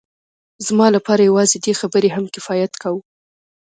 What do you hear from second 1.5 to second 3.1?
دې خبرې هم کفایت کاوه